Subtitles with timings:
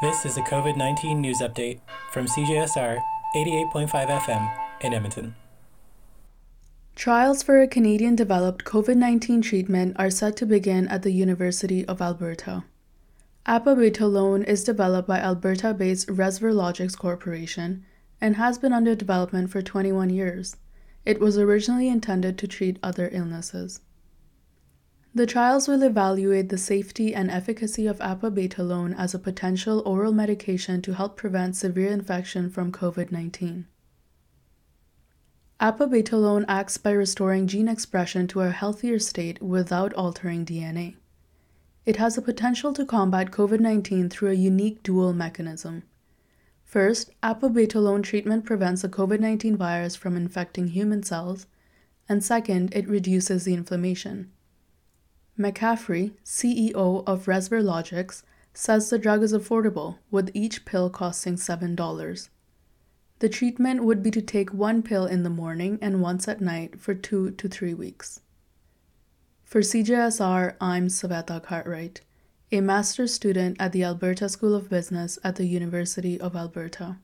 [0.00, 3.02] This is a COVID 19 news update from CJSR
[3.36, 5.34] 88.5 FM in Edmonton.
[6.96, 11.84] Trials for a Canadian developed COVID 19 treatment are set to begin at the University
[11.84, 12.64] of Alberta.
[13.44, 17.84] Apabetalone is developed by Alberta based Resverlogix Corporation
[18.22, 20.56] and has been under development for 21 years.
[21.04, 23.80] It was originally intended to treat other illnesses.
[25.12, 30.80] The trials will evaluate the safety and efficacy of apabetalone as a potential oral medication
[30.82, 33.66] to help prevent severe infection from COVID 19.
[35.60, 40.94] Apabetalone acts by restoring gene expression to a healthier state without altering DNA.
[41.84, 45.82] It has the potential to combat COVID 19 through a unique dual mechanism.
[46.64, 51.48] First, apabetalone treatment prevents the COVID 19 virus from infecting human cells,
[52.08, 54.30] and second, it reduces the inflammation.
[55.40, 58.22] McCaffrey, CEO of Resverlogix,
[58.52, 62.28] says the drug is affordable, with each pill costing $7.
[63.20, 66.78] The treatment would be to take one pill in the morning and once at night
[66.78, 68.20] for two to three weeks.
[69.42, 72.02] For CJSR, I'm Saveta Cartwright,
[72.52, 76.98] a master's student at the Alberta School of Business at the University of Alberta.